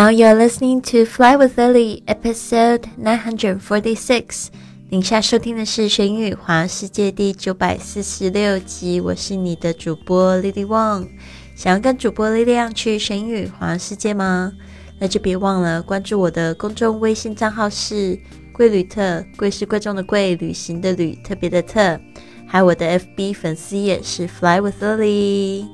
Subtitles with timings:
[0.00, 4.46] Now you're listening to Fly with Lily, episode nine hundred forty-six。
[4.88, 8.98] 您下收听的是《神语环世界》第九百四十六集。
[8.98, 11.06] 我是你的主播 Lily Wang。
[11.54, 14.50] 想要跟主播力量去神语环世界吗？
[14.98, 18.18] 那就别忘了关注我的公众微信账号是
[18.54, 22.00] “贵旅特”，贵是贵重的贵，旅行的旅，特别的特。
[22.46, 25.66] 还有我的 FB 粉丝页是 Fly with Lily。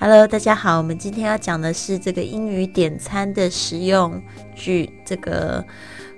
[0.00, 4.22] Hello，大家好，我们今天要讲的是这个英语点餐的实用
[4.54, 5.64] 句，这个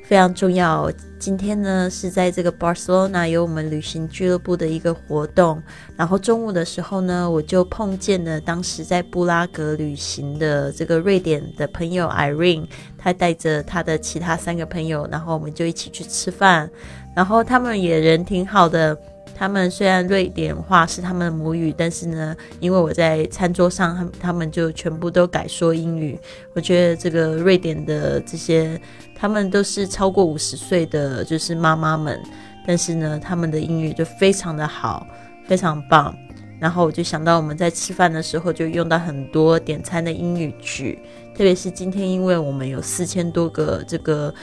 [0.05, 0.93] 非常重要。
[1.19, 5.63] 今天呢是在这个 Barcelona 有我们旅行俱乐部的一个活动，
[5.97, 12.67] 然后中午的时候呢，我就碰见了当时在布拉格旅行的这个瑞典的朋友 Irene，
[12.99, 16.69] 他带着他的其他三个朋友，然后我们就一起去吃饭，
[17.17, 18.95] 然后他们也人挺好的。
[19.41, 26.19] 他们虽然瑞典话是他们的母语，但是呢，因为我在餐桌上，他他们就全部都改说英语。
[26.53, 28.79] 我觉得这个瑞典的这些，
[29.15, 32.21] 他们都是超过五十岁的，就是妈妈们，
[32.67, 35.07] 但是呢，他们的英语就非常的好，
[35.47, 36.15] 非常棒。
[36.59, 40.99] 然后我就想到我们在吃饭的时候就用到很多点餐的英语句，
[41.35, 44.35] 特别是今天，因为我们有四千多个这个。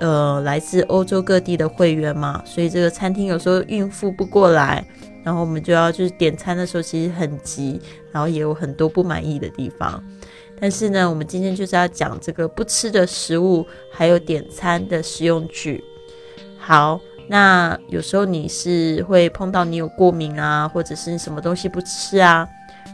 [0.00, 4.84] 呃，来自欧洲各地的会员嘛，所以这个餐厅有时候应付不过来，
[5.22, 10.02] 然后我们就要就是点餐的时候其实很急，然后也有很多不满意的地方。
[10.60, 15.82] 但是呢，我们今天就是要讲这个不吃的食物，还有点餐的实用句。
[16.58, 22.48] 好，那有时候你是会碰到你有过敏啊，或者是什么东西不吃啊，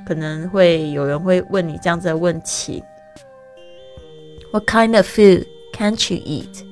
[0.06, 2.82] 可能会有人会问你这样子的问题
[4.52, 6.69] ：What kind of food can't you eat？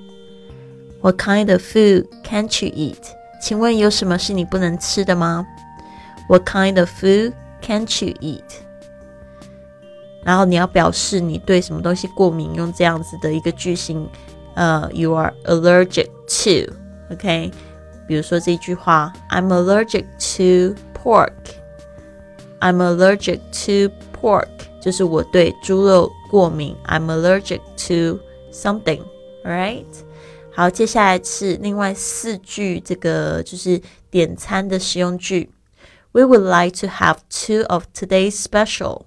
[1.02, 3.03] eat？What kind of food can't you eat？
[3.41, 5.45] 请问有什么是你不能吃的吗？
[6.29, 8.43] What kind of food can't you eat？
[10.23, 14.09] 然后你要表示你对什么东西过敏，用这样子的一个句型，
[14.55, 16.07] 呃，You are allergic
[16.44, 17.51] to。OK，
[18.07, 20.06] 比如说这句话，I'm allergic
[20.38, 24.47] to pork。I'm allergic to pork，
[24.81, 26.78] 就是我对猪肉过敏。
[26.88, 28.22] I'm allergic to
[28.53, 29.01] something。
[30.57, 30.57] Alright。
[30.57, 35.51] 好，接下来是另外四句，这个就是点餐的实用句。
[36.11, 39.06] We would like to have two of today's special.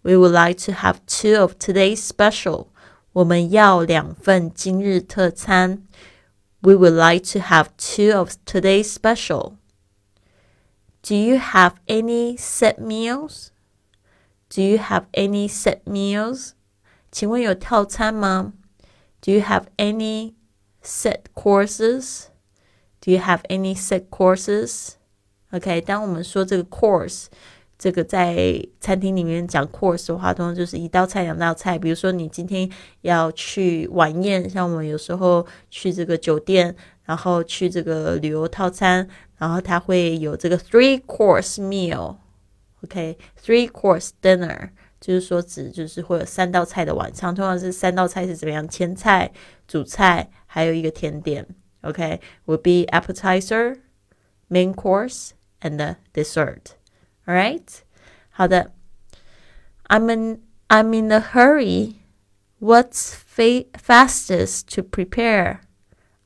[0.00, 2.68] We would like to have two of today's special.
[3.12, 5.82] 我们要两份今日特餐。
[6.60, 9.56] We would like to have two of today's special.
[11.02, 13.48] Do you have any set meals?
[14.48, 16.52] Do you have any set meals?
[17.12, 18.54] 请问有套餐吗？
[19.20, 20.32] Do you have any
[20.82, 22.26] set courses?
[23.00, 24.92] Do you have any set courses?
[25.50, 27.26] OK，当我们说这个 course，
[27.78, 31.78] 这个在餐厅里面讲 course 的话，通常就是一道菜、两道菜。
[31.78, 32.68] 比如说你今天
[33.02, 36.74] 要去晚宴，像我们有时候去这个酒店，
[37.04, 39.06] 然后去这个旅游套餐，
[39.36, 44.70] 然后它会有这个 three course meal。OK，three course dinner。
[45.00, 48.66] 就是说，指就是会有三道菜的晚餐，通常是三道菜是怎么样？
[48.68, 49.30] 前菜、
[49.68, 51.46] 主菜，还有一个甜点。
[51.82, 53.80] OK，will be appetizer,
[54.48, 55.30] main course
[55.60, 56.72] and the dessert.
[57.26, 57.62] All right，
[58.30, 58.72] 好的。
[59.88, 61.96] I'm in I'm in a hurry.
[62.58, 65.58] What's fa fastest to prepare?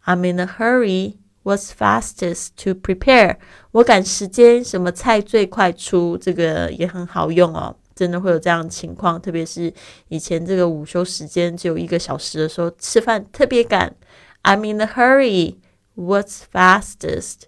[0.05, 1.17] I'm in a hurry.
[1.43, 3.39] What's fastest to prepare?
[3.73, 6.17] 我赶时间，什么菜最快出？
[6.17, 7.77] 这个也很好用哦。
[7.96, 9.74] 真的会有这样的情况，特别是
[10.10, 13.96] 以前这个午休时间只有一个小时的时候，吃饭特别赶。
[14.44, 15.58] I'm in a hurry.
[15.96, 17.44] What's fastest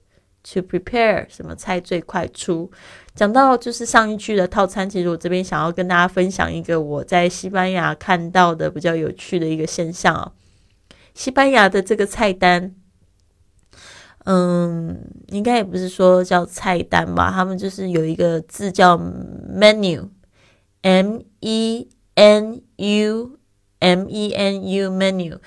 [0.54, 1.26] to prepare？
[1.30, 2.72] 什么菜最快出？
[3.16, 10.32] 讲到就是上一句的套餐，其实我这边想要跟大家分享一个我在西班牙看到的比较有趣的一个现象啊。
[11.14, 12.76] 西班牙的这个菜单，
[14.26, 20.10] 嗯，应该也不是说叫菜单吧，他们就是有一个字叫 menu。
[20.86, 23.40] M E N U
[23.80, 25.40] M E N U menu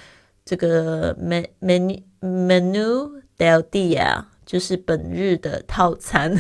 [0.45, 6.37] 这个 men menu menu del dia 就是本日的套餐，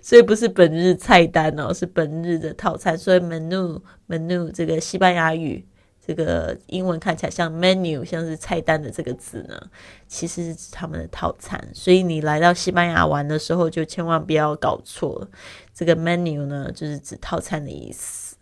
[0.00, 2.96] 所以不是本日菜单哦，是本日的套餐。
[2.96, 5.66] 所以 menu menu 这个西班牙语
[6.06, 9.60] 这个英文看起来像 menu 像是菜单的这个字呢，
[10.06, 11.60] 其实是指他们的套餐。
[11.74, 15.28] 所以你来到西班牙玩的时候，就千万不要搞错。
[15.74, 18.36] 这个 menu 呢，就是指套餐的意思。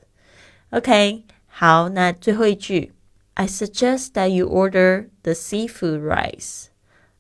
[0.70, 2.92] OK，好，那最后一句
[3.34, 6.66] ，I suggest that you order the seafood rice.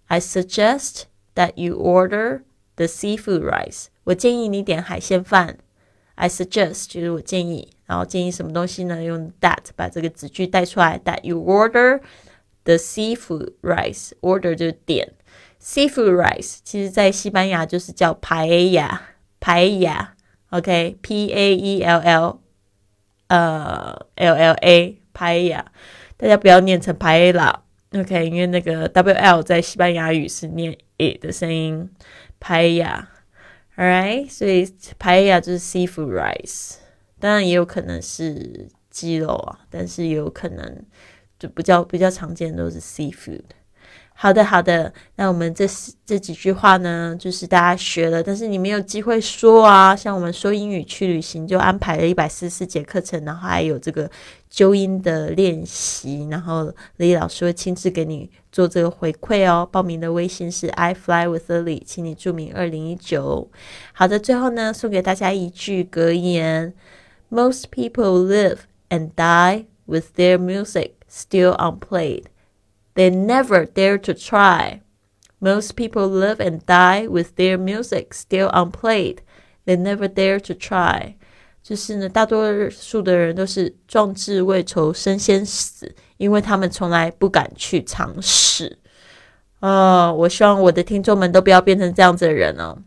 [0.06, 1.04] I suggest
[1.34, 2.42] that you order
[2.76, 3.86] the seafood rice.
[4.04, 5.58] 我建议你点海鲜饭。
[6.16, 9.02] I suggest 就是我建议然后建议什么东西呢？
[9.02, 10.98] 用 that 把这个子句带出来。
[11.04, 12.00] That you order
[12.64, 14.12] the seafood rice.
[14.20, 15.12] Order 就是点
[15.60, 20.08] seafood rice，其实在西班牙就是叫 paella，paella。
[20.50, 22.40] OK，P A E L L，
[23.26, 25.64] 呃，L L A，paella。
[26.16, 31.90] 大家不要念成 paella，OK，因为那个 W L 在西班牙语是念 e 的声音
[32.40, 33.06] ，paella。
[33.76, 34.64] Alright，所以
[34.98, 36.76] paella 就是 seafood rice。
[37.24, 40.84] 当然也有可能是鸡肉啊，但是也有可能
[41.38, 43.40] 就比较比较常见都是 seafood。
[44.12, 45.66] 好的，好的，那我们这
[46.04, 49.96] 这几句话呢，就是大家学了，但是你没有机会说啊。
[49.96, 54.08] 像我们说英语去旅行，就安排了一百四十四节课程，然后还有这个
[54.50, 59.66] 纠音的练习，然后李老师会亲自给你做这个回馈哦。
[59.72, 63.50] 报名的微信是 I fly with Lily，请你注明二零一九。
[63.94, 66.72] 好的，最后呢，送给大家一句格言
[67.33, 74.81] ：Most people live and die with their music still unplayed。They never dare to try.
[75.39, 79.19] Most people live and die with their music still unplayed.
[79.65, 81.15] They never dare to try.
[81.61, 88.79] 就是呢，大多数的人都是壮志未酬身先死，因为他们从来不敢去尝试。
[89.59, 92.77] 呃，我希望我的听众们都不要变成这样子的人哦。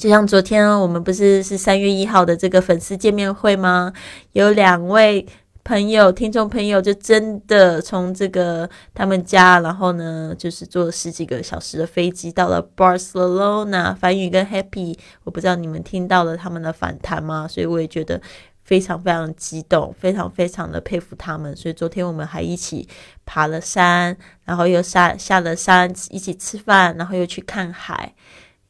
[0.00, 3.92] 就像昨天我们不是是三月一号的这个粉丝见面会吗？
[4.32, 5.26] 有两位。
[5.62, 13.94] 朋友、听众朋友就真的从这个他们家，然后呢，就是坐十几个小时的飞机到了 Barcelona。
[13.94, 17.46] 樊宇跟 Happy，我不知道你们听到了他们的反弹吗？
[17.46, 18.18] 所以我也觉得
[18.64, 21.54] 非常非常激动，非常非常的佩服他们。
[21.54, 22.88] 所以昨天我们还一起
[23.26, 28.14] 爬了山，然后又下下了山，一起吃饭，然后又去看海，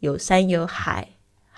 [0.00, 1.08] 有山有海，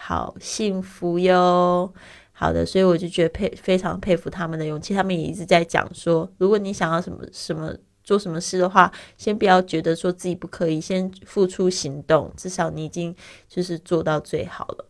[0.04, 1.92] 好幸福哟。
[2.32, 4.92] 好的，所以我就觉得佩非常佩服他们的勇气。
[4.92, 7.72] 他们也一直在讲说，如果你想要什么什么
[8.02, 13.14] 做什么事的话，先不要觉得说自己不可以，先付出行动，至少你已经
[13.48, 14.86] 就是做到最好了。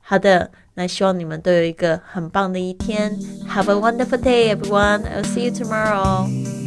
[0.00, 3.14] 好的，那希望你们都有一个很棒的一天。
[3.50, 5.02] Have a wonderful day, everyone.
[5.02, 6.57] I'll see you tomorrow.